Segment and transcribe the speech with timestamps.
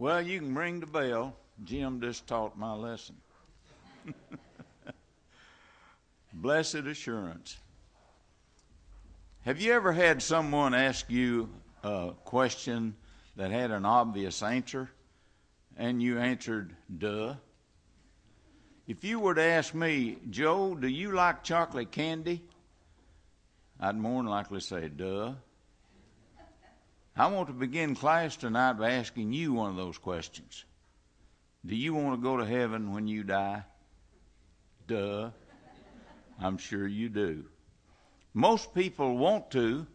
[0.00, 1.36] Well, you can ring the bell.
[1.62, 3.16] Jim just taught my lesson.
[6.32, 7.58] Blessed assurance.
[9.44, 11.50] Have you ever had someone ask you
[11.84, 12.96] a question
[13.36, 14.88] that had an obvious answer
[15.76, 17.34] and you answered, duh?
[18.88, 22.42] If you were to ask me, Joe, do you like chocolate candy?
[23.78, 25.34] I'd more than likely say, duh.
[27.20, 30.64] I want to begin class tonight by asking you one of those questions.
[31.66, 33.62] Do you want to go to heaven when you die?
[34.86, 35.28] Duh.
[36.40, 37.44] I'm sure you do.
[38.32, 39.86] Most people want to,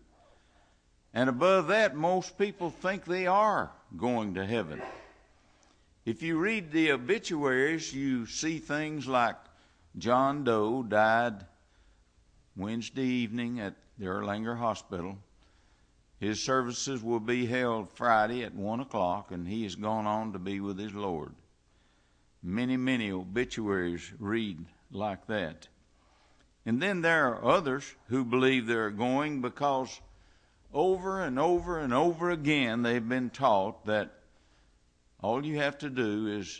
[1.15, 4.79] and above that, most people think they are going to heaven.
[6.05, 9.37] If you read the obituaries, you see things like
[9.97, 11.43] John Doe died
[12.55, 15.17] Wednesday evening at the Erlanger Hospital.
[16.25, 20.39] His services will be held Friday at 1 o'clock, and he has gone on to
[20.39, 21.35] be with his Lord.
[22.41, 25.67] Many, many obituaries read like that.
[26.65, 30.01] And then there are others who believe they're going because
[30.73, 34.11] over and over and over again they've been taught that
[35.21, 36.59] all you have to do is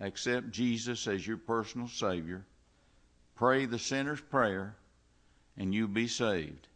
[0.00, 2.44] accept Jesus as your personal Savior,
[3.36, 4.74] pray the sinner's prayer,
[5.56, 6.66] and you'll be saved.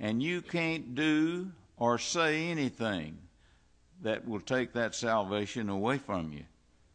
[0.00, 3.18] And you can't do or say anything
[4.02, 6.44] that will take that salvation away from you.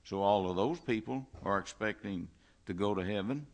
[0.05, 2.27] So all of those people are expecting
[2.65, 3.45] to go to heaven.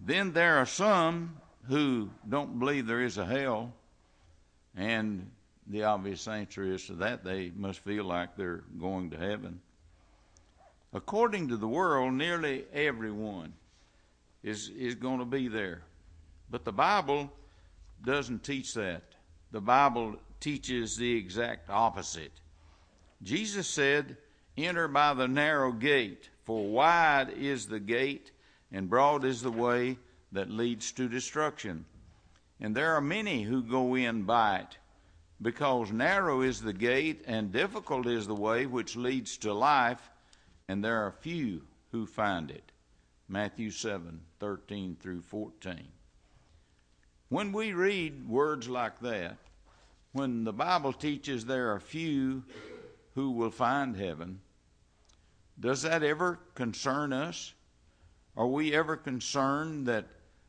[0.00, 3.72] Then there are some who don't believe there is a hell,
[4.76, 5.30] and
[5.66, 9.60] the obvious answer is to that they must feel like they're going to heaven.
[10.92, 13.52] According to the world, nearly everyone
[14.42, 15.82] is, is going to be there.
[16.50, 17.30] But the Bible
[18.04, 19.02] doesn't teach that.
[19.50, 22.32] The Bible teaches the exact opposite.
[23.22, 24.16] Jesus said,
[24.56, 28.32] Enter by the narrow gate, for wide is the gate
[28.72, 29.98] and broad is the way
[30.32, 31.84] that leads to destruction.
[32.60, 34.78] And there are many who go in by it,
[35.40, 40.10] because narrow is the gate and difficult is the way which leads to life,
[40.68, 41.62] and there are few
[41.92, 42.72] who find it.
[43.28, 45.88] Matthew 7 13 through 14.
[47.28, 49.36] When we read words like that,
[50.12, 52.42] when the Bible teaches there are few
[53.14, 54.40] who will find heaven,
[55.60, 57.52] does that ever concern us?
[58.34, 60.06] Are we ever concerned that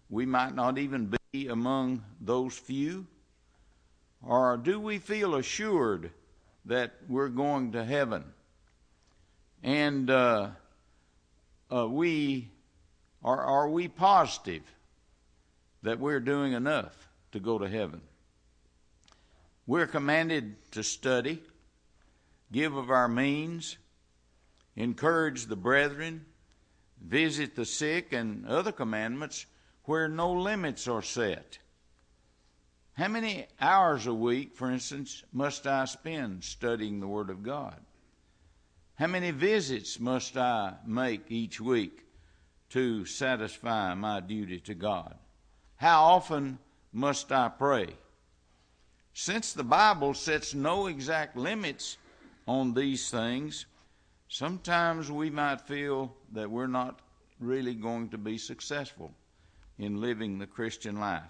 [0.09, 3.07] we might not even be among those few?
[4.25, 6.11] Or do we feel assured
[6.65, 8.23] that we're going to heaven?
[9.63, 10.49] And uh,
[11.73, 12.51] uh, we
[13.21, 14.63] are, are we positive
[15.83, 18.01] that we're doing enough to go to heaven?
[19.65, 21.43] We're commanded to study,
[22.51, 23.77] give of our means,
[24.75, 26.25] encourage the brethren,
[27.01, 29.45] visit the sick, and other commandments
[29.83, 31.59] where no limits are set.
[32.93, 37.79] How many hours a week, for instance, must I spend studying the Word of God?
[38.95, 42.03] How many visits must I make each week
[42.71, 45.15] to satisfy my duty to God?
[45.79, 46.59] How often
[46.91, 47.87] must I pray?
[49.13, 51.97] Since the Bible sets no exact limits
[52.45, 53.65] on these things,
[54.27, 56.99] sometimes we might feel that we're not
[57.39, 59.13] really going to be successful
[59.77, 61.23] in living the Christian life.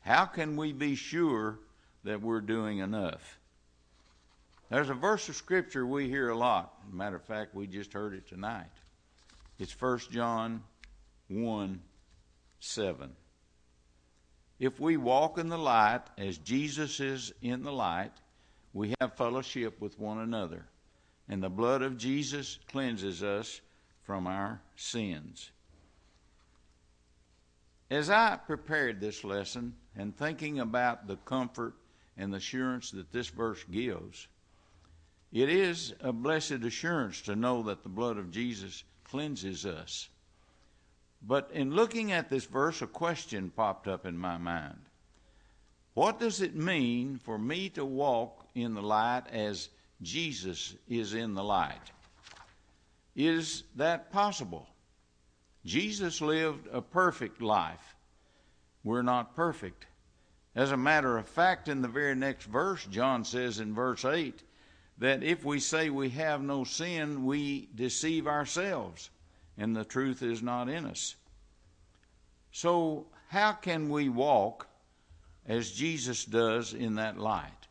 [0.00, 1.58] How can we be sure
[2.04, 3.38] that we're doing enough?
[4.70, 6.72] There's a verse of Scripture we hear a lot.
[6.90, 8.72] Matter of fact, we just heard it tonight.
[9.58, 10.62] It's 1 John
[11.28, 11.82] 1
[12.60, 13.16] 7.
[14.62, 18.12] If we walk in the light as Jesus is in the light,
[18.72, 20.66] we have fellowship with one another
[21.28, 23.60] and the blood of Jesus cleanses us
[24.04, 25.50] from our sins.
[27.90, 31.74] As I prepared this lesson and thinking about the comfort
[32.16, 34.28] and the assurance that this verse gives,
[35.32, 40.08] it is a blessed assurance to know that the blood of Jesus cleanses us.
[41.22, 44.80] But in looking at this verse, a question popped up in my mind.
[45.94, 49.68] What does it mean for me to walk in the light as
[50.02, 51.92] Jesus is in the light.
[53.14, 54.68] Is that possible?
[55.64, 57.94] Jesus lived a perfect life.
[58.82, 59.86] We're not perfect.
[60.56, 64.42] As a matter of fact, in the very next verse, John says in verse 8
[64.98, 69.10] that if we say we have no sin, we deceive ourselves,
[69.58, 71.16] and the truth is not in us.
[72.50, 74.68] So, how can we walk
[75.46, 77.68] as Jesus does in that light?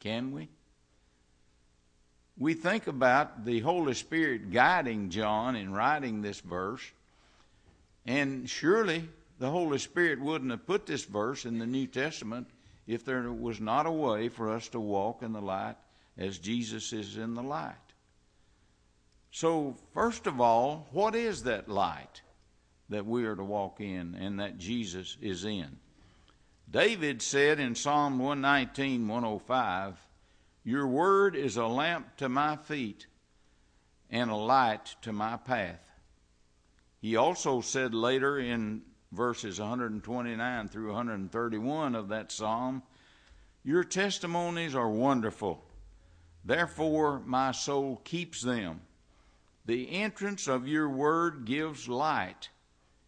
[0.00, 0.48] Can we?
[2.36, 6.82] we think about the Holy Spirit guiding John in writing this verse,
[8.06, 9.08] and surely
[9.38, 12.48] the Holy Spirit wouldn't have put this verse in the New Testament
[12.86, 15.76] if there was not a way for us to walk in the light
[16.18, 17.74] as Jesus is in the light.
[19.34, 22.22] So, first of all, what is that light
[22.88, 25.80] that we are to walk in and that Jesus is in?
[26.70, 29.96] David said in Psalm 119, 105,
[30.62, 33.08] Your word is a lamp to my feet
[34.08, 35.90] and a light to my path.
[37.00, 42.84] He also said later in verses 129 through 131 of that psalm,
[43.64, 45.64] Your testimonies are wonderful.
[46.44, 48.82] Therefore, my soul keeps them.
[49.66, 52.48] The entrance of your word gives light,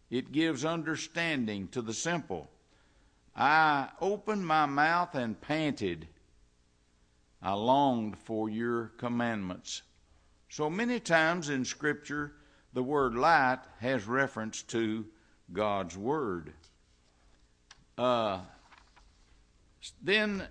[0.09, 2.49] it gives understanding to the simple.
[3.35, 6.07] I opened my mouth and panted.
[7.41, 9.83] I longed for your commandments.
[10.49, 12.33] So many times in Scripture,
[12.73, 15.05] the word light has reference to
[15.53, 16.53] God's Word.
[17.97, 18.39] Uh,
[20.01, 20.47] then,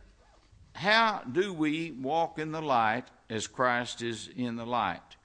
[0.75, 5.15] how do we walk in the light as Christ is in the light?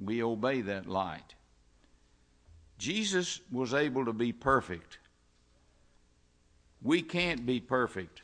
[0.00, 1.34] We obey that light.
[2.78, 4.98] Jesus was able to be perfect.
[6.82, 8.22] We can't be perfect,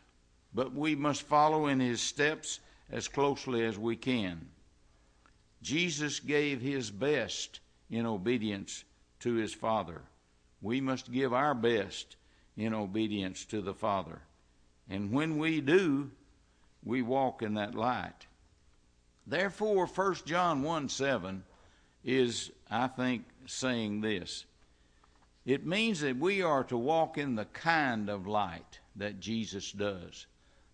[0.55, 4.47] but we must follow in his steps as closely as we can.
[5.61, 8.85] Jesus gave his best in obedience
[9.21, 10.01] to his Father.
[10.63, 12.17] We must give our best
[12.57, 14.21] in obedience to the Father.
[14.89, 16.11] And when we do,
[16.85, 18.27] we walk in that light.
[19.27, 21.43] Therefore, 1 John 1 7
[22.07, 24.47] is, I think, saying this.
[25.45, 30.27] It means that we are to walk in the kind of light that Jesus does,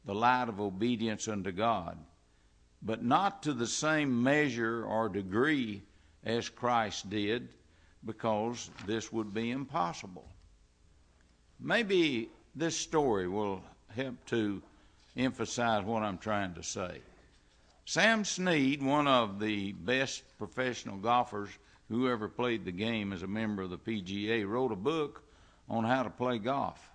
[0.04, 1.98] the light of obedience unto God,
[2.82, 5.82] but not to the same measure or degree
[6.22, 7.48] as Christ did,
[8.04, 10.28] because this would be impossible.
[11.58, 13.62] Maybe this story will
[13.94, 14.60] help to
[15.16, 17.00] emphasize what I'm trying to say.
[17.84, 21.50] Sam Snead, one of the best professional golfers
[21.88, 25.22] who ever played the game as a member of the PGA, wrote a book
[25.68, 26.90] on how to play golf.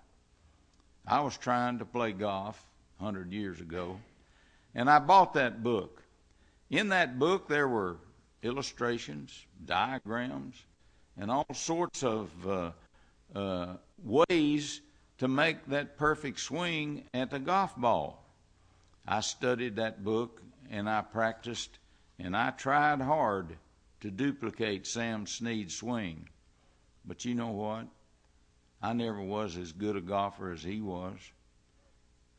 [1.06, 2.66] I was trying to play golf
[2.98, 3.98] 100 years ago,
[4.74, 6.02] and I bought that book.
[6.70, 7.96] In that book, there were
[8.42, 10.56] illustrations, diagrams,
[11.18, 12.70] and all sorts of uh,
[13.34, 14.80] uh, ways
[15.18, 18.24] to make that perfect swing at the golf ball.
[19.06, 21.78] I studied that book and I practiced
[22.18, 23.56] and I tried hard
[24.00, 26.28] to duplicate Sam Snead's swing.
[27.04, 27.86] But you know what?
[28.82, 31.18] I never was as good a golfer as he was.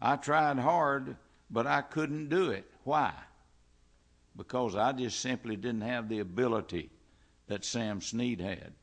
[0.01, 1.17] I tried hard,
[1.49, 2.69] but I couldn't do it.
[2.83, 3.13] Why?
[4.35, 6.91] Because I just simply didn't have the ability
[7.47, 8.73] that Sam Snead had.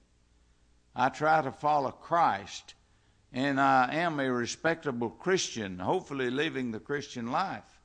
[0.94, 2.74] I try to follow Christ,
[3.32, 7.75] and I am a respectable Christian, hopefully living the Christian life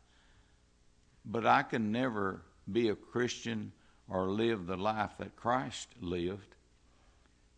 [1.25, 2.41] but I can never
[2.71, 3.71] be a Christian
[4.09, 6.55] or live the life that Christ lived.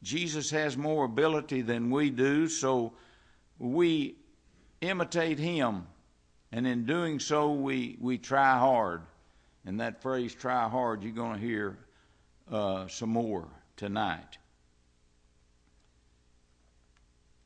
[0.03, 2.93] Jesus has more ability than we do, so
[3.57, 4.15] we
[4.81, 5.87] imitate him.
[6.51, 9.01] And in doing so, we, we try hard.
[9.65, 11.77] And that phrase, try hard, you're going to hear
[12.51, 14.37] uh, some more tonight.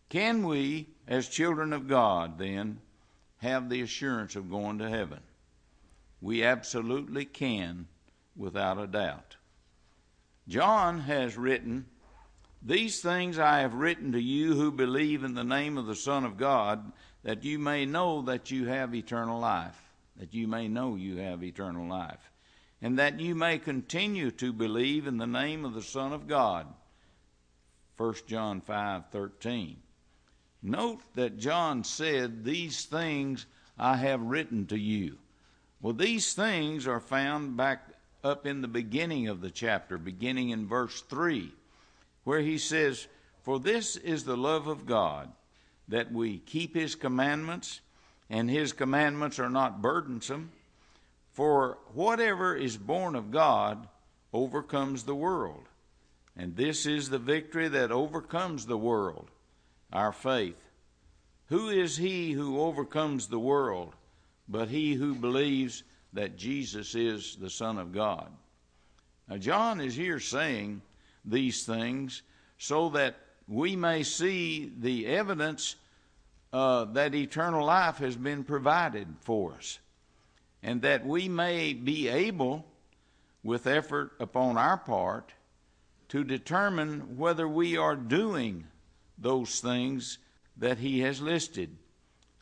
[0.10, 2.80] Can we, as children of God, then,
[3.38, 5.20] have the assurance of going to heaven?
[6.22, 7.88] We absolutely can,
[8.36, 9.36] without a doubt.
[10.48, 11.86] John has written,
[12.62, 16.24] These things I have written to you who believe in the name of the Son
[16.24, 16.92] of God,
[17.24, 19.80] that you may know that you have eternal life.
[20.16, 22.32] That you may know you have eternal life.
[22.82, 26.68] And that you may continue to believe in the name of the Son of God.
[27.98, 29.78] 1 John 5 13.
[30.64, 33.46] Note that John said, These things
[33.78, 35.18] I have written to you.
[35.82, 37.90] Well, these things are found back
[38.24, 41.52] up in the beginning of the chapter, beginning in verse 3,
[42.24, 43.08] where he says,
[43.44, 45.32] For this is the love of God,
[45.88, 47.82] that we keep his commandments,
[48.30, 50.52] and his commandments are not burdensome.
[51.32, 53.88] For whatever is born of God
[54.34, 55.64] overcomes the world.
[56.36, 59.30] And this is the victory that overcomes the world,
[59.94, 60.58] our faith.
[61.50, 63.94] Who is he who overcomes the world?
[64.48, 68.32] But he who believes that Jesus is the Son of God.
[69.28, 70.82] Now, John is here saying
[71.26, 72.22] these things
[72.58, 73.16] so that
[73.48, 75.76] we may see the evidence
[76.54, 79.80] uh, that eternal life has been provided for us.
[80.64, 82.66] and that we may be able,
[83.44, 85.34] with effort upon our part,
[86.10, 88.66] to determine whether we are doing
[89.18, 90.18] those things
[90.58, 91.78] that He has listed.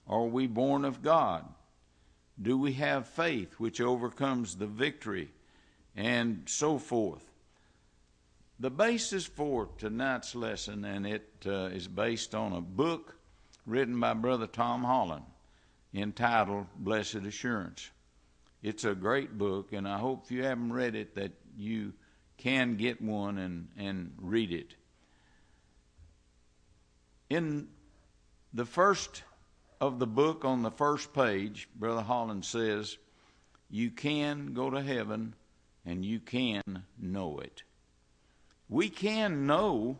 [0.07, 1.45] Are we born of God?
[2.41, 5.31] Do we have faith which overcomes the victory?
[5.95, 7.23] And so forth.
[8.59, 13.15] The basis for tonight's lesson, and it uh, is based on a book
[13.65, 15.25] written by Brother Tom Holland
[15.93, 17.89] entitled Blessed Assurance.
[18.61, 21.93] It's a great book, and I hope if you haven't read it that you
[22.37, 24.75] can get one and, and read it.
[27.29, 27.67] In
[28.53, 29.23] the first
[29.81, 32.97] of the book, on the first page, Brother Holland says,
[33.69, 35.35] You can go to heaven
[35.85, 37.63] and you can know it.
[38.69, 39.99] We can know,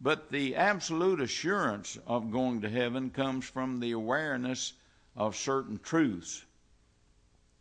[0.00, 4.72] but the absolute assurance of going to heaven comes from the awareness
[5.16, 6.44] of certain truths.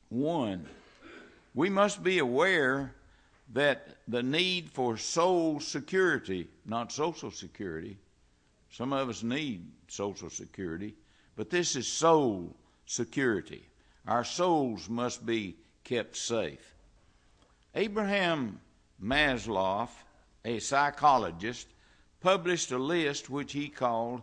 [0.10, 0.66] One,
[1.54, 2.94] we must be aware
[3.54, 7.98] that the need for soul security, not social security,
[8.72, 10.96] some of us need social security,
[11.36, 13.68] but this is soul security.
[14.08, 16.76] Our souls must be kept safe.
[17.74, 18.62] Abraham
[19.02, 19.90] Maslow,
[20.44, 21.68] a psychologist,
[22.22, 24.22] published a list which he called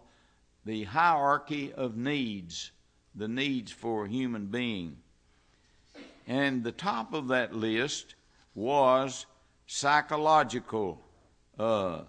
[0.64, 2.70] the hierarchy of needs,
[3.14, 4.96] the needs for a human being.
[6.26, 8.14] And the top of that list
[8.54, 9.26] was
[9.66, 11.00] psychological
[11.58, 12.02] uh,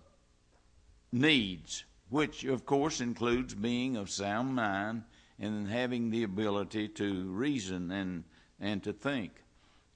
[1.12, 1.84] needs,
[2.14, 5.02] which of course includes being of sound mind
[5.40, 8.24] and having the ability to reason and,
[8.60, 9.32] and to think.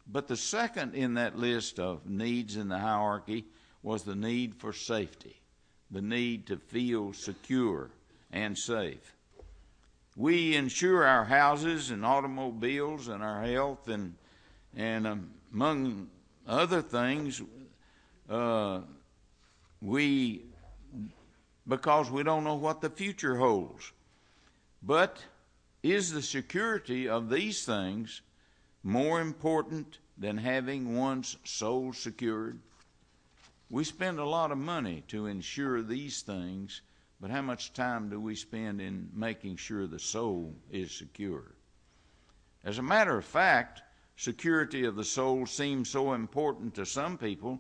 [0.08, 3.46] But the second in that list of needs in the hierarchy
[3.84, 5.40] was the need for safety,
[5.92, 7.92] the need to feel secure
[8.32, 9.14] and safe.
[10.16, 14.16] We insure our houses and automobiles and our health and
[14.76, 16.08] and um, among
[16.48, 17.44] other things,
[18.28, 18.82] uh,
[19.82, 20.47] we,
[21.68, 23.92] because we don't know what the future holds.
[24.82, 25.18] But
[25.84, 28.22] is the security of these things
[28.84, 32.60] more important than having one's soul secured?
[33.70, 36.82] We spend a lot of money to insure these things,
[37.20, 41.52] but how much time do we spend in making sure the soul is secure?
[42.64, 43.82] As a matter of fact,
[44.16, 47.60] security of the soul seems so important to some people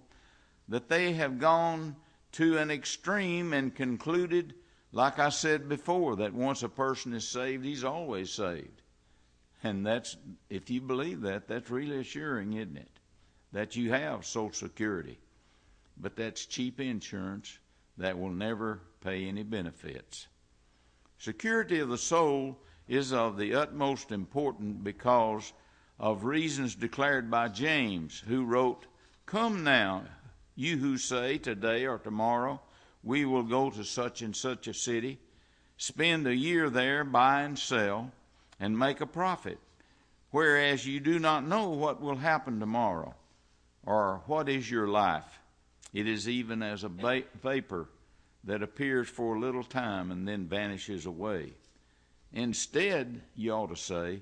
[0.69, 1.95] that they have gone
[2.37, 4.53] to an extreme and concluded,
[4.91, 8.83] like I said before, that once a person is saved, he's always saved.
[9.63, 10.17] And that's,
[10.47, 12.99] if you believe that, that's really assuring, isn't it?
[13.53, 15.17] That you have Social Security.
[15.99, 17.57] But that's cheap insurance
[17.97, 20.27] that will never pay any benefits.
[21.17, 25.53] Security of the soul is of the utmost importance because
[25.99, 28.85] of reasons declared by James, who wrote,
[29.25, 30.03] Come now,
[30.57, 32.59] you who say today or tomorrow
[33.03, 35.19] we will go to such and such a city,
[35.77, 38.11] spend a year there, buy and sell,
[38.59, 39.59] and make a profit,
[40.31, 43.13] whereas you do not know what will happen tomorrow,
[43.85, 45.39] or what is your life.
[45.93, 47.87] It is even as a vapor
[48.43, 51.53] that appears for a little time and then vanishes away.
[52.33, 54.21] Instead, you ought to say,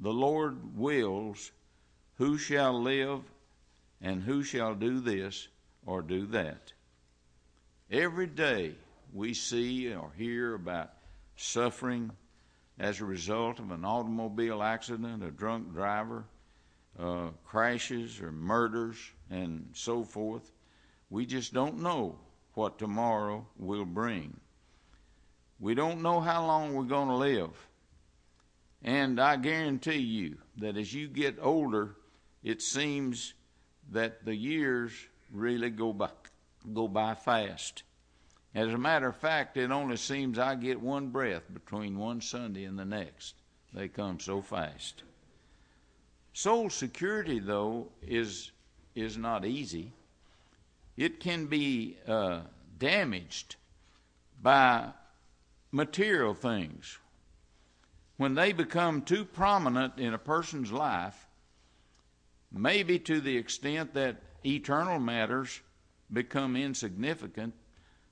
[0.00, 1.52] the Lord wills,
[2.16, 3.22] who shall live
[4.00, 5.48] and who shall do this
[5.90, 6.72] or do that.
[7.90, 8.74] Every day
[9.12, 10.92] we see or hear about
[11.34, 12.12] suffering
[12.78, 16.26] as a result of an automobile accident, a drunk driver,
[16.96, 18.98] uh, crashes or murders,
[19.30, 20.52] and so forth.
[21.10, 22.20] We just don't know
[22.54, 24.38] what tomorrow will bring.
[25.58, 27.68] We don't know how long we're going to live.
[28.82, 31.96] And I guarantee you that as you get older,
[32.44, 33.34] it seems
[33.90, 34.92] that the years
[35.32, 36.10] really go by
[36.72, 37.82] go by fast.
[38.54, 42.64] As a matter of fact, it only seems I get one breath between one Sunday
[42.64, 43.34] and the next.
[43.72, 45.04] They come so fast.
[46.32, 48.50] Soul security, though, is
[48.94, 49.92] is not easy.
[50.96, 52.40] It can be uh,
[52.78, 53.56] damaged
[54.42, 54.90] by
[55.70, 56.98] material things
[58.16, 61.26] when they become too prominent in a person's life,
[62.52, 65.60] maybe to the extent that eternal matters
[66.12, 67.54] become insignificant,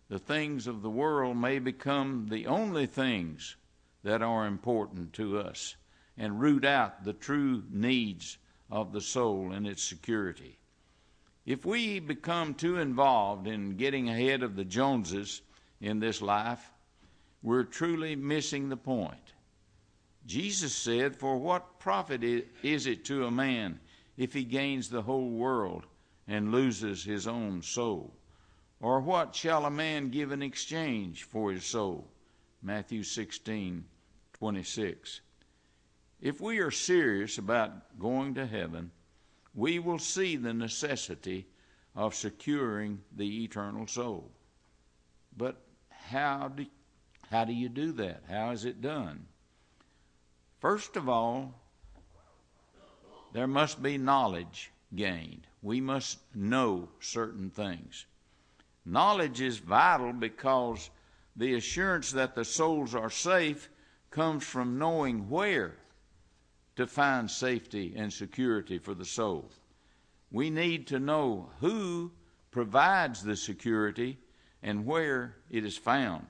[0.08, 3.56] the things of the world may become the only things
[4.02, 5.76] that are important to us
[6.16, 8.38] and root out the true needs
[8.70, 10.58] of the soul and its security.
[11.46, 15.42] If we become too involved in getting ahead of the Joneses
[15.80, 16.70] in this life,
[17.42, 19.32] we're truly missing the point.
[20.26, 22.22] Jesus said, For what profit
[22.62, 23.80] is it to a man
[24.16, 25.86] if he gains the whole world
[26.28, 28.14] and loses his own soul?
[28.80, 32.06] Or what shall a man give in exchange for his soul?
[32.62, 33.84] Matthew 16,
[34.34, 35.20] 26.
[36.20, 38.92] If we are serious about going to heaven,
[39.54, 41.46] we will see the necessity
[41.96, 44.30] of securing the eternal soul.
[45.36, 45.56] But
[45.90, 46.66] how do,
[47.30, 48.22] how do you do that?
[48.28, 49.26] How is it done?
[50.60, 51.54] First of all,
[53.32, 55.47] there must be knowledge gained.
[55.62, 58.06] We must know certain things.
[58.84, 60.90] Knowledge is vital because
[61.36, 63.68] the assurance that the souls are safe
[64.10, 65.76] comes from knowing where
[66.76, 69.50] to find safety and security for the soul.
[70.30, 72.12] We need to know who
[72.50, 74.18] provides the security
[74.62, 76.26] and where it is found.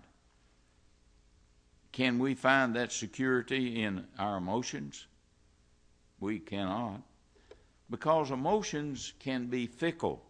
[1.92, 5.06] Can we find that security in our emotions?
[6.20, 7.02] We cannot.
[7.90, 10.22] Because emotions can be fickle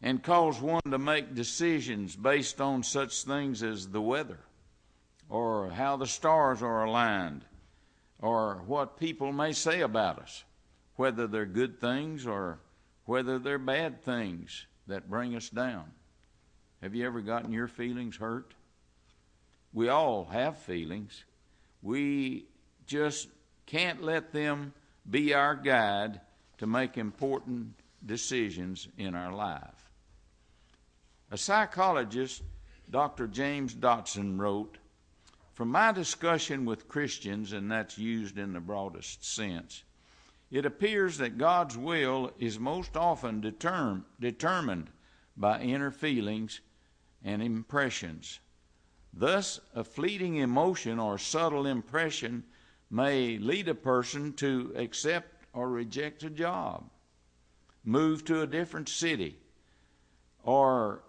[0.00, 4.38] and cause one to make decisions based on such things as the weather
[5.28, 7.44] or how the stars are aligned
[8.20, 10.44] or what people may say about us,
[10.96, 12.58] whether they're good things or
[13.04, 15.90] whether they're bad things that bring us down.
[16.82, 18.54] Have you ever gotten your feelings hurt?
[19.72, 21.24] We all have feelings.
[21.82, 22.46] We
[22.86, 23.28] just
[23.66, 24.72] can't let them
[25.08, 26.20] be our guide
[26.58, 29.90] to make important decisions in our life.
[31.30, 32.42] A psychologist,
[32.90, 33.26] Dr.
[33.26, 34.78] James Dobson, wrote
[35.56, 39.84] from my discussion with Christians, and that's used in the broadest sense,
[40.50, 44.90] it appears that God's will is most often determ- determined
[45.34, 46.60] by inner feelings
[47.24, 48.38] and impressions.
[49.14, 52.44] Thus, a fleeting emotion or subtle impression
[52.90, 56.84] may lead a person to accept or reject a job,
[57.82, 59.38] move to a different city,
[60.44, 61.02] or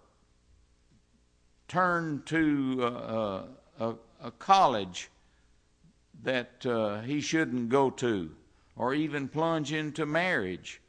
[1.68, 3.42] turn to uh,
[3.78, 5.10] a, a college
[6.22, 8.30] that uh, he shouldn't go to,
[8.74, 10.80] or even plunge into marriage.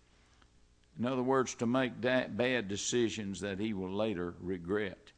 [0.97, 5.11] In other words, to make bad decisions that he will later regret.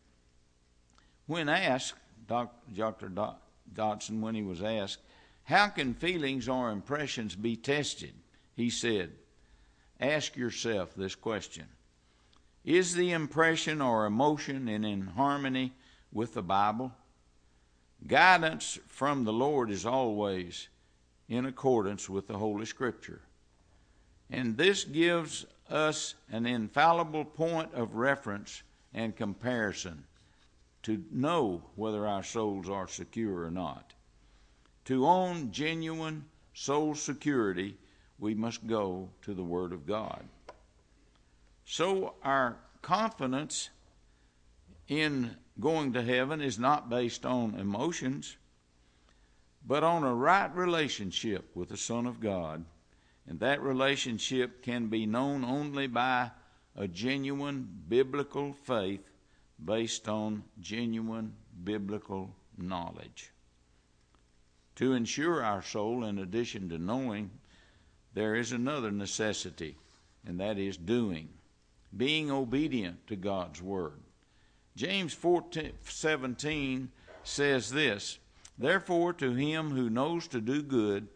[1.28, 1.94] When asked,
[2.28, 3.12] Dr.
[3.74, 5.00] Dobson, when he was asked,
[5.44, 8.14] how can feelings or impressions be tested?
[8.56, 9.12] He said,
[10.00, 11.68] ask yourself this question
[12.64, 15.74] Is the impression or emotion in harmony
[16.12, 16.92] with the Bible?
[18.08, 20.68] Guidance from the Lord is always
[21.30, 23.22] in accordance with the Holy Scripture.
[24.30, 30.04] And this gives us an infallible point of reference and comparison
[30.84, 33.94] to know whether our souls are secure or not.
[34.86, 37.78] To own genuine soul security,
[38.22, 40.24] we must go to the Word of God.
[41.66, 43.72] So our confidence
[44.88, 48.38] in going to heaven is not based on emotions,
[49.66, 52.64] but on a right relationship with the Son of God.
[53.28, 56.30] And that relationship can be known only by
[56.76, 59.10] a genuine biblical faith
[59.64, 63.32] based on genuine biblical knowledge.
[64.76, 67.32] To ensure our soul, in addition to knowing,
[68.14, 69.78] there is another necessity,
[70.26, 71.30] and that is doing,
[71.96, 74.02] being obedient to God's Word.
[74.76, 76.90] James 14, 17
[77.24, 78.20] says this
[78.58, 81.08] Therefore, to him who knows to do good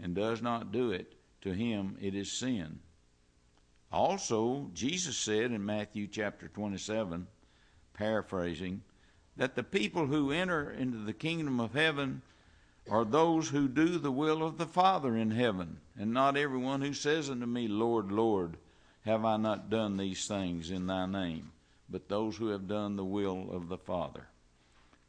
[0.00, 2.80] and does not do it, to him it is sin.
[3.90, 7.26] Also, Jesus said in Matthew chapter 27,
[7.92, 8.82] paraphrasing,
[9.36, 12.22] that the people who enter into the kingdom of heaven
[12.90, 16.94] are those who do the will of the Father in heaven, and not everyone who
[16.94, 18.56] says unto me, Lord, Lord,
[19.04, 21.52] have I not done these things in thy name?
[21.92, 24.26] but those who have done the will of the Father.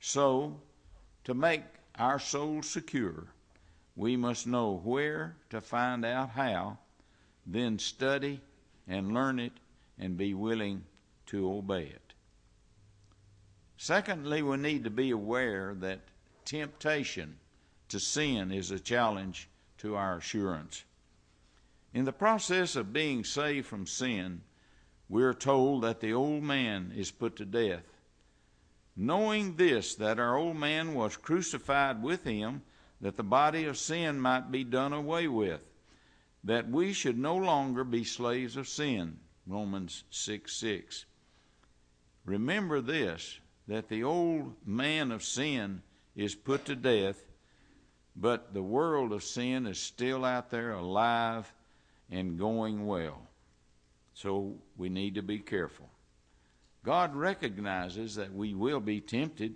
[0.02, 0.60] So,
[1.24, 1.64] to make
[1.98, 3.28] our souls secure,
[3.96, 6.78] we must know where to find out how,
[7.48, 8.42] then study
[8.88, 9.54] and learn it
[9.98, 10.84] and be willing
[11.28, 12.14] to obey it.
[13.78, 16.02] Secondly, we need to be aware that
[16.44, 17.38] temptation
[17.94, 20.84] to sin is a challenge to our assurance.
[21.94, 24.42] In the process of being saved from sin,
[25.08, 27.84] we are told that the old man is put to death.
[28.96, 32.64] Knowing this, that our old man was crucified with him,
[33.00, 35.62] that the body of sin might be done away with,
[36.44, 39.20] that we should no longer be slaves of sin.
[39.46, 41.06] Romans 6 6.
[42.26, 45.84] Remember this, that the old man of sin
[46.16, 47.24] is put to death,
[48.16, 51.52] but the world of sin is still out there alive
[52.12, 53.28] and going well.
[54.14, 55.90] So we need to be careful.
[56.84, 59.56] God recognizes that we will be tempted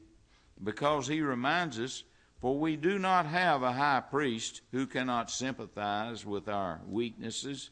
[0.63, 2.04] because He reminds us,
[2.39, 7.70] For we do not have a high priest who cannot sympathize with our weaknesses,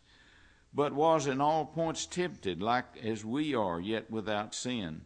[0.73, 5.01] but was in all points tempted like as we are, yet without sin.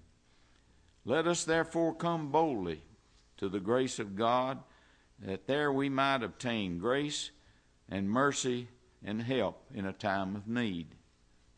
[1.05, 2.81] Let us therefore come boldly
[3.37, 4.59] to the grace of God,
[5.21, 7.31] that there we might obtain grace
[7.89, 8.67] and mercy
[9.03, 10.95] and help in a time of need.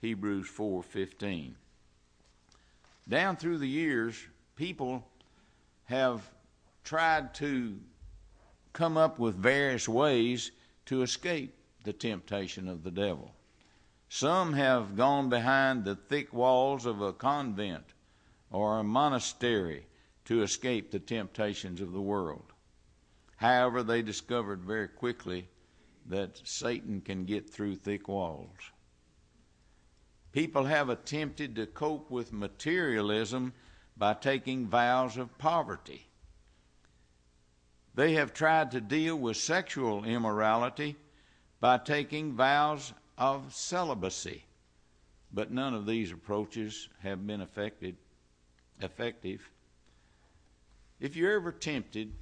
[0.01, 1.55] Hebrews 4:15.
[3.07, 5.07] Down through the years, people
[5.85, 6.31] have
[6.83, 7.79] tried to
[8.73, 10.51] come up with various ways
[10.85, 13.35] to escape the temptation of the devil.
[14.09, 17.93] Some have gone behind the thick walls of a convent
[18.49, 19.87] or a monastery
[20.25, 22.50] to escape the temptations of the world.
[23.41, 25.49] However, they discovered very quickly
[26.05, 28.55] that Satan can get through thick walls.
[30.31, 33.53] People have attempted to cope with materialism
[33.97, 36.05] by taking vows of poverty.
[37.95, 40.95] They have tried to deal with sexual immorality
[41.59, 44.45] by taking vows of celibacy.
[45.33, 47.95] But none of these approaches have been effective.
[50.99, 52.13] If you're ever tempted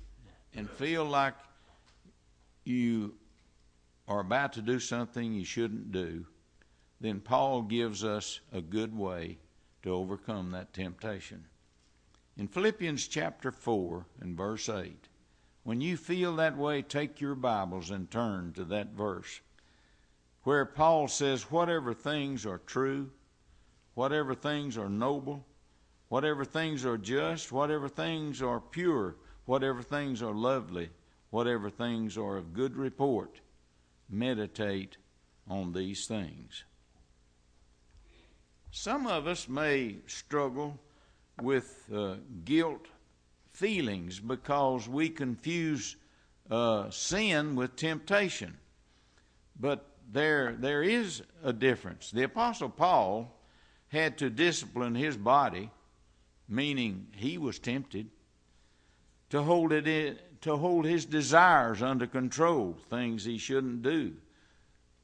[0.56, 1.36] and feel like
[2.64, 3.16] you
[4.08, 6.26] are about to do something you shouldn't do,
[7.00, 9.38] then Paul gives us a good way
[9.84, 11.46] to overcome that temptation.
[12.38, 15.08] In Philippians chapter 4 and verse 8,
[15.64, 19.42] when you feel that way, take your Bibles and turn to that verse
[20.44, 23.12] where Paul says, Whatever things are true,
[23.94, 25.46] whatever things are noble,
[26.08, 29.16] whatever things are just, whatever things are pure,
[29.50, 30.92] whatever things are lovely,
[31.32, 33.42] whatever things are of good report,
[34.08, 34.96] meditate
[35.48, 36.66] on these things.
[38.70, 40.80] Some of us may struggle
[41.42, 42.90] with uh, guilt
[43.52, 45.96] feelings because we confuse
[46.52, 48.56] uh, sin with temptation.
[49.60, 52.12] But there, there is a difference.
[52.12, 53.36] The Apostle Paul
[53.88, 55.72] had to discipline his body,
[56.48, 58.12] meaning he was tempted,
[59.30, 64.14] to hold it in, to hold his desires under control, things he shouldn't do,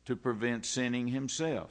[0.06, 1.70] to prevent sinning himself.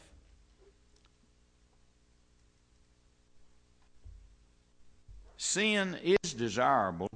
[5.36, 7.10] Sin is desirable,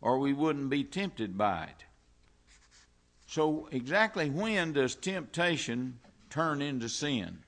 [0.00, 1.84] or we wouldn't be tempted by it.
[3.26, 7.38] So, exactly when does temptation turn into sin?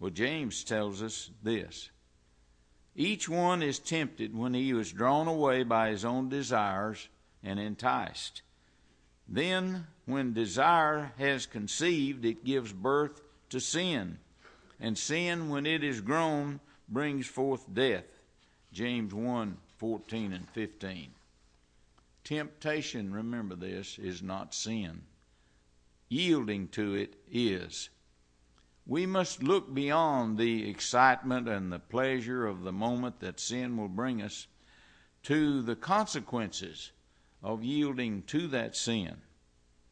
[0.00, 1.90] Well, James tells us this
[2.96, 7.08] Each one is tempted when he is drawn away by his own desires
[7.42, 8.42] and enticed.
[9.28, 14.18] Then, when desire has conceived, it gives birth to sin.
[14.80, 18.06] And sin, when it is grown, brings forth death.
[18.72, 21.10] James 1 14 and 15.
[22.24, 25.02] Temptation, remember this, is not sin.
[26.08, 27.88] Yielding to it is.
[28.90, 33.86] We must look beyond the excitement and the pleasure of the moment that sin will
[33.86, 34.48] bring us
[35.22, 36.90] to the consequences
[37.40, 39.18] of yielding to that sin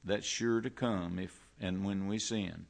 [0.03, 2.67] that's sure to come if and when we sin.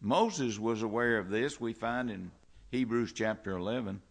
[0.00, 2.32] Moses was aware of this, we find in
[2.72, 4.02] Hebrews chapter 11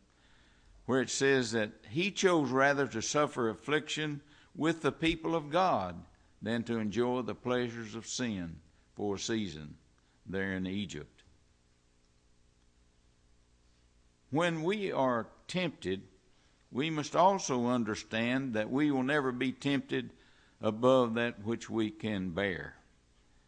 [0.85, 4.21] where it says that he chose rather to suffer affliction
[4.55, 6.05] with the people of God
[6.41, 8.61] than to enjoy the pleasures of sin
[8.95, 9.75] for a season
[10.25, 11.12] there in Egypt.
[14.33, 16.01] When we are tempted,
[16.71, 20.09] we must also understand that we will never be tempted
[20.59, 22.75] above that which we can bear.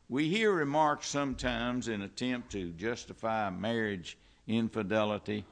[0.09, 5.45] We hear remarks sometimes in attempt to justify marriage infidelity.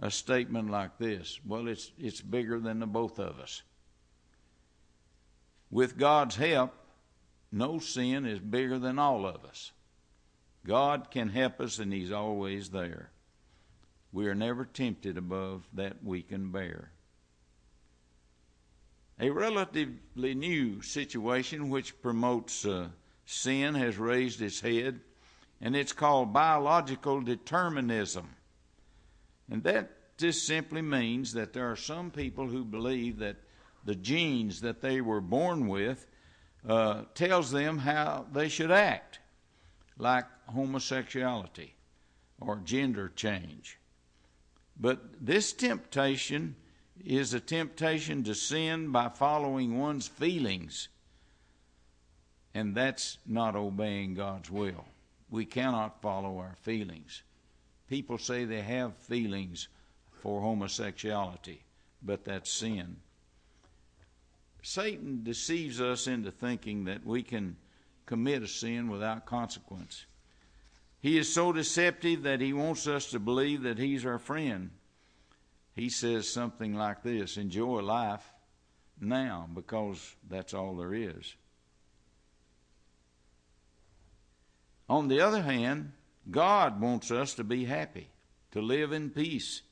[0.00, 3.62] A statement like this well it's it's bigger than the both of us.
[5.70, 6.74] With god's help
[7.52, 9.70] no sin is bigger than all of us.
[10.66, 13.12] God can help us and he's always there
[14.12, 16.90] we are never tempted above that we can bear
[19.20, 22.88] a relatively new situation which promotes uh,
[23.24, 25.00] sin has raised its head
[25.60, 28.28] and it's called biological determinism
[29.50, 33.36] and that just simply means that there are some people who believe that
[33.84, 36.06] the genes that they were born with
[36.68, 39.18] uh, tells them how they should act,
[39.98, 41.74] like homosexuality
[42.40, 43.78] or gender change.
[44.78, 46.56] But this temptation
[47.04, 50.88] is a temptation to sin by following one's feelings
[52.54, 54.84] And that's not obeying God's will.
[55.30, 57.22] We cannot follow our feelings.
[57.88, 59.68] People say they have feelings
[60.10, 61.62] for homosexuality,
[62.02, 62.96] but that's sin.
[64.62, 67.56] Satan deceives us into thinking that we can
[68.06, 70.04] commit a sin without consequence.
[71.02, 74.70] He is so deceptive that he wants us to believe that he's our friend.
[75.74, 78.24] He says something like this Enjoy life
[79.00, 81.34] now because that's all there is.
[84.88, 85.92] On the other hand,
[86.30, 88.08] God wants us to be happy,
[88.52, 89.62] to live in peace.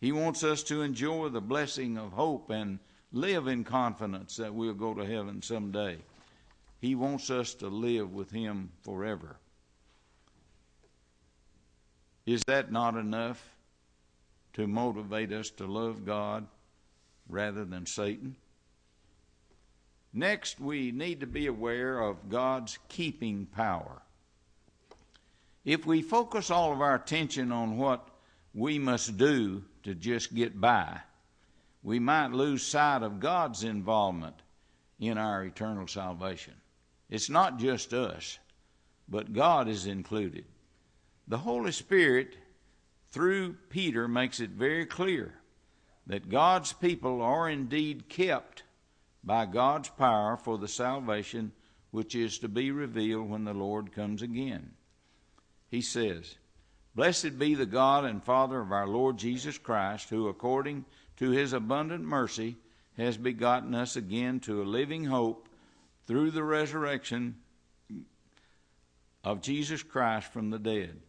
[0.00, 2.78] He wants us to enjoy the blessing of hope and
[3.12, 5.98] live in confidence that we'll go to heaven someday.
[6.80, 9.36] He wants us to live with Him forever.
[12.26, 13.42] Is that not enough
[14.52, 16.46] to motivate us to love God
[17.28, 18.36] rather than Satan?
[20.12, 24.02] Next, we need to be aware of God's keeping power.
[25.64, 28.08] If we focus all of our attention on what
[28.54, 31.00] we must do to just get by,
[31.82, 34.36] we might lose sight of God's involvement
[35.00, 36.54] in our eternal salvation.
[37.08, 38.38] It's not just us,
[39.08, 40.44] but God is included.
[41.28, 42.36] The Holy Spirit,
[43.10, 45.34] through Peter, makes it very clear
[46.06, 48.64] that God's people are indeed kept
[49.24, 51.52] by God's power for the salvation
[51.90, 54.72] which is to be revealed when the Lord comes again.
[55.70, 56.36] He says,
[56.94, 60.84] Blessed be the God and Father of our Lord Jesus Christ, who according
[61.16, 62.56] to his abundant mercy,
[62.96, 65.48] has begotten us again to a living hope
[66.06, 67.36] through the resurrection
[69.24, 71.00] of Jesus Christ from the dead,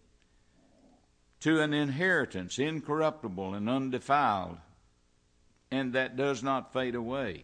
[1.44, 4.58] to an inheritance incorruptible and undefiled,
[5.70, 7.44] and that does not fade away,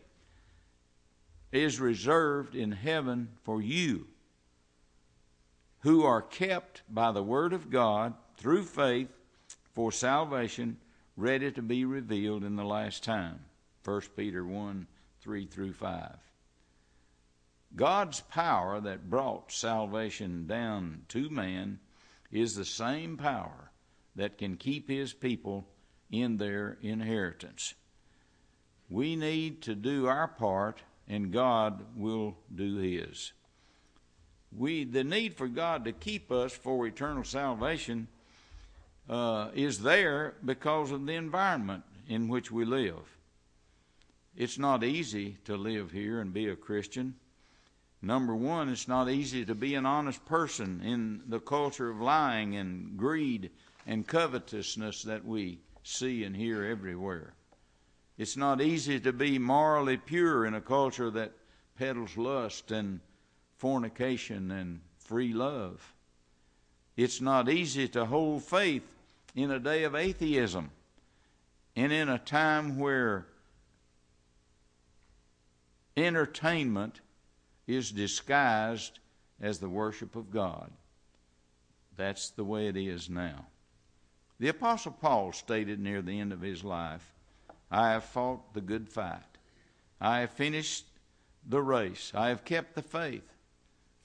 [1.51, 4.07] is reserved in heaven for you,
[5.81, 9.09] who are kept by the word of God through faith
[9.75, 10.77] for salvation
[11.17, 13.41] ready to be revealed in the last time.
[13.83, 14.87] 1 Peter 1
[15.19, 16.15] 3 through 5.
[17.75, 21.79] God's power that brought salvation down to man
[22.31, 23.69] is the same power
[24.15, 25.67] that can keep his people
[26.11, 27.73] in their inheritance.
[28.89, 33.33] We need to do our part and God will do his.
[34.51, 38.07] We the need for God to keep us for eternal salvation
[39.09, 43.17] uh, is there because of the environment in which we live.
[44.35, 47.15] It's not easy to live here and be a Christian.
[48.01, 52.55] Number one, it's not easy to be an honest person in the culture of lying
[52.55, 53.51] and greed
[53.89, 57.33] and covetousness that we see and hear everywhere.
[58.19, 61.31] It's not easy to be morally pure in a culture that
[61.75, 62.99] peddles lust and
[63.57, 65.95] fornication and free love.
[66.95, 68.83] It's not easy to hold faith
[69.33, 70.69] in a day of atheism
[71.75, 73.25] and in a time where
[75.97, 77.01] entertainment
[77.65, 78.99] is disguised
[79.41, 80.69] as the worship of God.
[81.97, 83.47] That's the way it is now.
[84.39, 87.13] The Apostle Paul stated near the end of his life,
[87.69, 89.37] I have fought the good fight.
[89.99, 90.85] I have finished
[91.45, 92.11] the race.
[92.15, 93.33] I have kept the faith.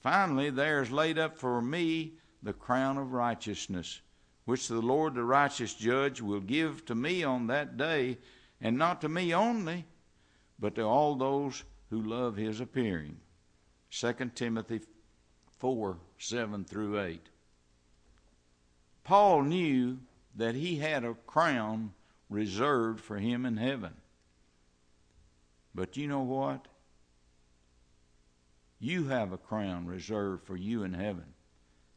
[0.01, 4.01] Finally, there is laid up for me the crown of righteousness
[4.45, 8.19] which the Lord the righteous judge will give to me on that day,
[8.61, 9.85] and not to me only,
[10.59, 13.17] but to all those who love his appearing.
[13.89, 14.81] 2 Timothy
[15.57, 17.29] 4 7 through 8.
[19.03, 19.97] Paul knew
[20.35, 21.93] that he had a crown
[22.29, 23.93] reserved for him in heaven.
[25.73, 26.67] But you know what?
[28.79, 31.25] You have a crown reserved for you in heaven.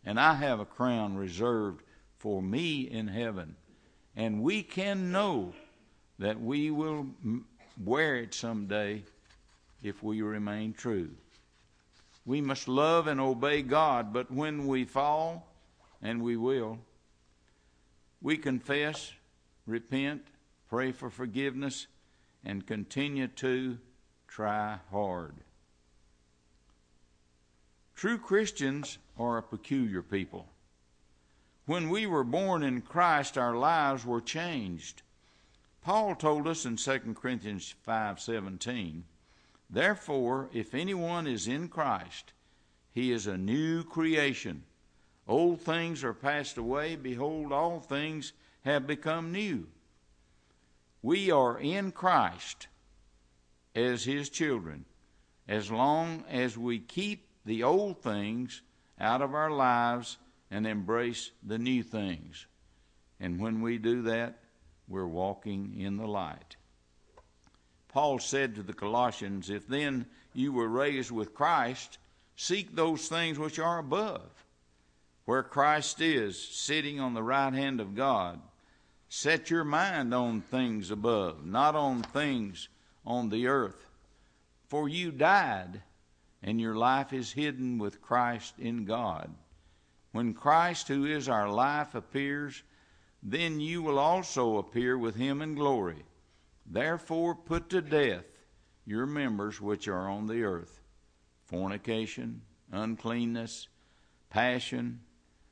[0.04, 1.82] And I have a crown reserved
[2.18, 3.56] for me in heaven.
[4.16, 5.52] And we can know
[6.18, 7.06] that we will
[7.84, 9.02] wear it someday
[9.82, 11.10] if we remain true.
[12.26, 15.46] We must love and obey God, but when we fall,
[16.02, 16.78] and we will,
[18.20, 19.12] we confess,
[19.66, 20.22] repent,
[20.68, 21.86] pray for forgiveness,
[22.44, 23.78] and continue to
[24.26, 25.34] try hard.
[27.94, 30.48] True Christians are a peculiar people.
[31.66, 35.02] When we were born in Christ, our lives were changed.
[35.82, 39.04] Paul told us in 2 Corinthians 5:17,
[39.68, 42.32] "Therefore, if anyone is in Christ,
[42.92, 44.64] he is a new creation.
[45.28, 48.32] Old things are passed away; behold, all things
[48.64, 49.68] have become new."
[51.02, 52.66] We are in Christ
[53.74, 54.86] as his children
[55.46, 58.62] as long as we keep the old things
[58.98, 60.18] out of our lives
[60.50, 62.46] and embrace the new things.
[63.20, 64.38] And when we do that,
[64.86, 66.56] we're walking in the light.
[67.88, 71.98] Paul said to the Colossians, If then you were raised with Christ,
[72.36, 74.44] seek those things which are above,
[75.28, 78.40] where Christ is, sitting on the right hand of God.
[79.10, 82.70] Set your mind on things above, not on things
[83.04, 83.90] on the earth.
[84.68, 85.82] For you died,
[86.42, 89.30] and your life is hidden with Christ in God.
[90.12, 92.62] When Christ, who is our life, appears,
[93.22, 96.06] then you will also appear with him in glory.
[96.64, 98.24] Therefore, put to death
[98.86, 100.80] your members which are on the earth
[101.44, 102.40] fornication,
[102.72, 103.68] uncleanness,
[104.30, 105.00] passion,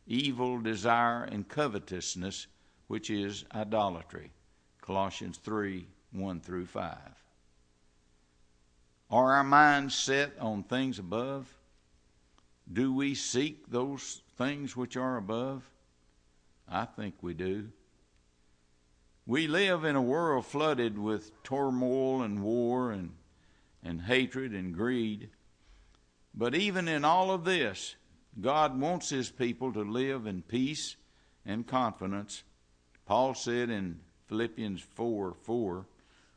[0.07, 2.47] evil desire, and covetousness,
[2.87, 4.31] which is idolatry.
[4.81, 6.97] Colossians 3 1 through 5.
[9.11, 11.47] Are our minds set on things above?
[12.73, 15.69] Do we seek those things which are above?
[16.69, 17.71] I think we do.
[19.27, 23.13] We live in a world flooded with turmoil and war and,
[23.83, 25.31] and hatred and greed.
[26.35, 27.97] But even in all of this,
[28.41, 30.97] God wants His people to live in peace
[31.45, 32.43] and confidence.
[33.07, 35.87] Paul said in Philippians 4 4,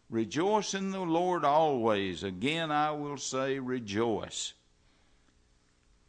[0.09, 2.23] Rejoice in the Lord always.
[2.23, 4.53] Again, I will say, rejoice.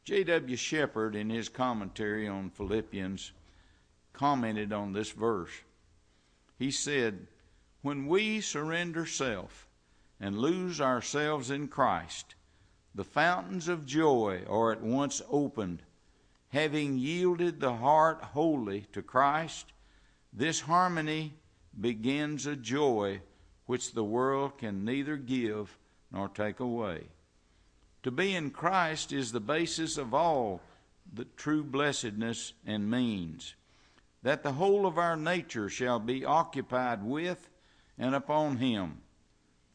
[0.04, 0.56] J.W.
[0.56, 3.32] Shepherd, in his commentary on Philippians,
[4.12, 5.50] commented on this verse.
[6.58, 7.26] He said,
[7.82, 9.68] When we surrender self
[10.18, 12.34] and lose ourselves in Christ,
[12.94, 15.82] the fountains of joy are at once opened.
[16.48, 19.72] Having yielded the heart wholly to Christ,
[20.32, 21.34] this harmony
[21.78, 23.20] begins a joy
[23.66, 25.78] which the world can neither give
[26.10, 27.04] nor take away.
[28.02, 30.60] To be in Christ is the basis of all
[31.12, 33.54] the true blessedness and means
[34.22, 37.48] that the whole of our nature shall be occupied with
[37.98, 39.02] and upon Him,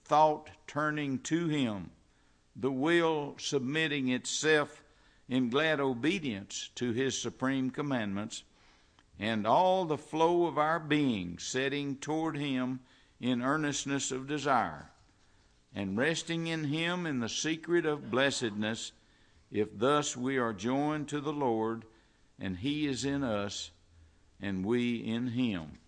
[0.03, 1.91] thought turning to Him,
[2.55, 4.83] the will submitting itself
[5.27, 8.43] in glad obedience to His supreme commandments,
[9.19, 12.79] and all the flow of our being setting toward Him
[13.19, 14.89] in earnestness of desire,
[15.73, 18.91] and resting in Him in the secret of blessedness,
[19.51, 21.85] if thus we are joined to the Lord,
[22.39, 23.71] and He is in us
[24.41, 25.79] and we in him.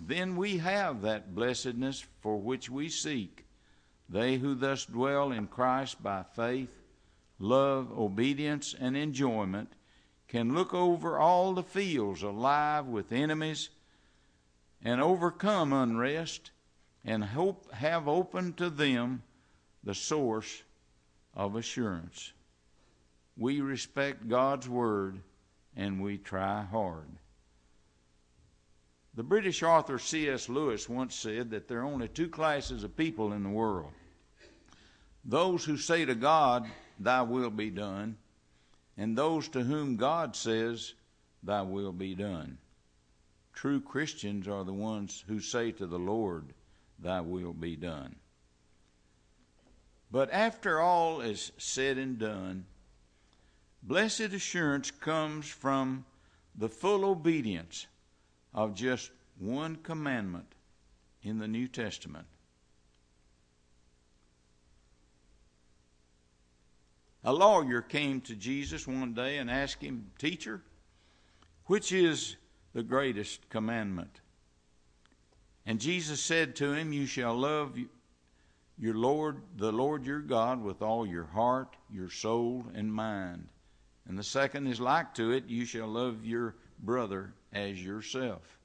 [0.00, 3.41] Then we have that blessedness for which we seek.
[4.12, 6.68] They who thus dwell in Christ by faith,
[7.38, 9.72] love, obedience, and enjoyment
[10.28, 13.70] can look over all the fields alive with enemies
[14.84, 16.50] and overcome unrest
[17.02, 19.22] and hope have open to them
[19.82, 20.62] the source
[21.32, 22.34] of assurance.
[23.38, 25.22] We respect God's word
[25.74, 27.08] and we try hard.
[29.14, 30.50] The British author C.S.
[30.50, 33.92] Lewis once said that there are only two classes of people in the world
[35.24, 36.66] those who say to God,
[36.98, 38.16] Thy will be done,
[38.96, 40.94] and those to whom God says,
[41.42, 42.58] Thy will be done.
[43.52, 46.54] True Christians are the ones who say to the Lord,
[46.98, 48.16] Thy will be done.
[50.10, 52.66] But after all is said and done,
[53.82, 56.04] blessed assurance comes from
[56.54, 57.86] the full obedience
[58.54, 60.54] of just one commandment
[61.22, 62.26] in the New Testament.
[67.24, 70.62] A lawyer came to Jesus one day and asked him, Teacher,
[71.66, 72.36] which is
[72.72, 74.20] the greatest commandment?
[75.64, 77.78] And Jesus said to him, You shall love
[78.76, 83.48] your Lord, the Lord your God, with all your heart, your soul, and mind.
[84.08, 88.58] And the second is like to it, you shall love your brother as yourself.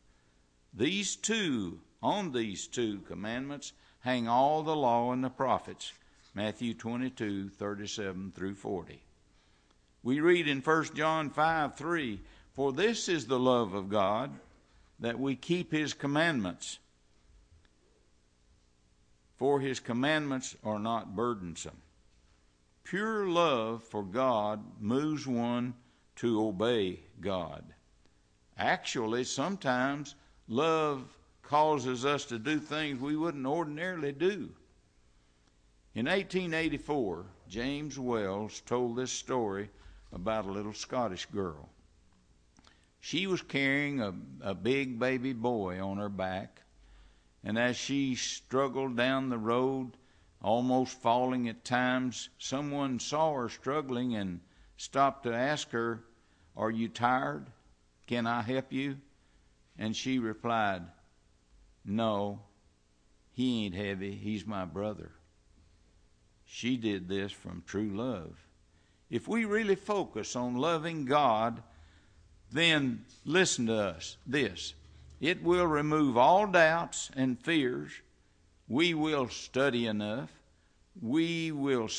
[0.73, 5.93] These two, on these two commandments, hang all the law and the prophets.
[6.37, 9.01] Matthew 22, 37 through 40.
[10.03, 12.21] We read in 1 John 5, 3,
[12.53, 14.29] For this is the love of God,
[14.99, 16.77] that we keep his commandments.
[19.37, 21.81] For his commandments are not burdensome.
[22.83, 25.73] Pure love for God moves one
[26.17, 27.63] to obey God.
[28.59, 30.13] Actually, sometimes
[30.47, 31.01] love
[31.41, 34.51] causes us to do things we wouldn't ordinarily do.
[35.97, 39.71] In 1884, James Wells told this story
[40.13, 41.69] about a little Scottish girl.
[42.99, 46.61] She was carrying a, a big baby boy on her back,
[47.43, 49.97] and as she struggled down the road,
[50.39, 54.41] almost falling at times, someone saw her struggling and
[54.77, 56.03] stopped to ask her,
[56.55, 57.47] Are you tired?
[58.05, 58.97] Can I help you?
[59.79, 60.83] And she replied,
[61.83, 62.43] No,
[63.31, 64.13] he ain't heavy.
[64.13, 65.16] He's my brother.
[66.47, 68.35] She did this from true love.
[69.09, 71.61] If we really focus on loving God,
[72.51, 74.73] then listen to us this
[75.19, 77.91] it will remove all doubts and fears.
[78.67, 80.31] We will study enough.
[81.01, 81.89] We will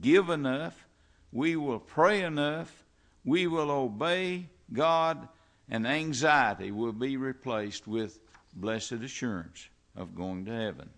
[0.00, 0.86] give enough.
[1.32, 2.84] We will pray enough.
[3.24, 5.28] We will obey God,
[5.68, 8.18] and anxiety will be replaced with
[8.54, 10.90] blessed assurance of going to heaven.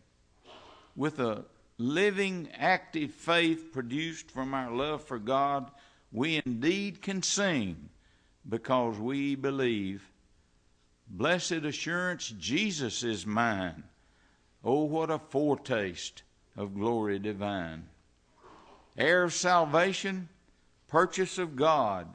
[0.94, 1.44] With a
[1.78, 5.70] living, active faith produced from our love for God,
[6.12, 7.90] we indeed can sing
[8.48, 10.10] because we believe.
[11.08, 13.84] Blessed assurance, Jesus is mine.
[14.64, 16.22] Oh, what a foretaste
[16.56, 17.88] of glory divine.
[18.96, 20.28] Heir of salvation,
[20.88, 22.08] purchase of God,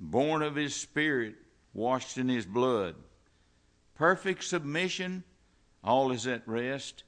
[0.00, 1.36] born of His Spirit,
[1.72, 2.96] washed in His blood.
[3.94, 5.22] Perfect submission,
[5.82, 7.04] all is at rest.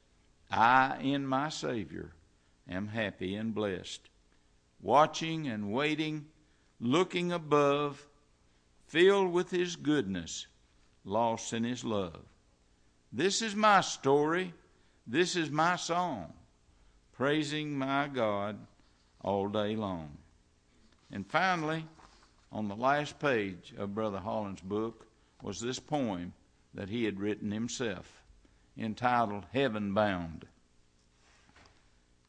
[0.51, 2.11] I, in my Savior,
[2.69, 4.09] am happy and blessed.
[4.81, 6.27] Watching and waiting,
[6.81, 8.05] looking above,
[8.87, 10.47] filled with His goodness,
[11.05, 12.25] lost in His love.
[13.13, 14.53] This is my story.
[15.07, 16.33] This is my song,
[17.13, 18.59] praising my God
[19.23, 20.17] all day long.
[21.13, 21.85] And finally,
[22.53, 25.07] on the last page of Brother Holland's book
[25.43, 26.33] was this poem
[26.75, 28.20] that he had written himself
[28.77, 30.47] entitled Heaven Bound.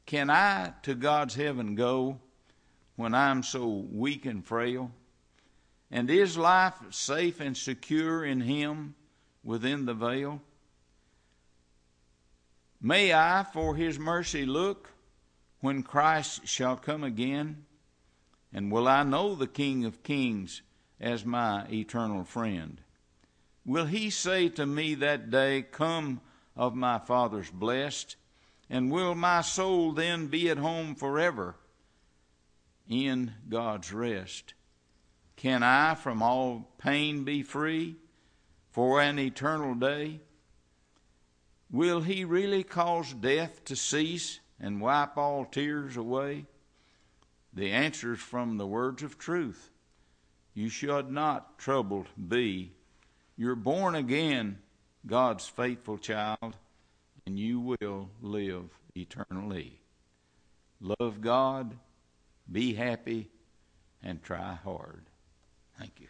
[0.05, 2.19] Can I to God's heaven go
[2.95, 4.91] when I'm so weak and frail?
[5.89, 8.95] And is life safe and secure in Him
[9.43, 10.41] within the veil?
[12.81, 14.89] May I for His mercy look
[15.59, 17.65] when Christ shall come again?
[18.53, 20.61] And will I know the King of Kings
[20.99, 22.81] as my eternal friend?
[23.65, 26.19] Will He say to me that day, Come
[26.61, 28.15] of my Father's blessed?
[28.69, 31.55] And will my soul then be at home forever
[32.87, 34.53] in God's rest?
[35.35, 37.95] Can I from all pain be free
[38.69, 40.19] for an eternal day?
[41.71, 46.45] Will he really cause death to cease and wipe all tears away?
[47.53, 49.71] The answer is from the words of truth.
[50.53, 52.73] You should not troubled be.
[53.35, 54.59] You're born again,
[55.05, 56.55] God's faithful child,
[57.25, 59.79] and you will live eternally.
[60.79, 61.75] Love God,
[62.51, 63.29] be happy,
[64.03, 65.03] and try hard.
[65.77, 66.07] Thank you.